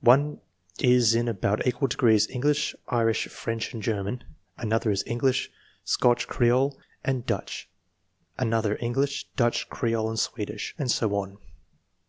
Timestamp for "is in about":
0.80-1.64